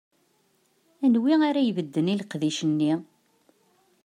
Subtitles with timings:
[1.03, 2.93] Aniwi ara ibedden i leqdic-nni?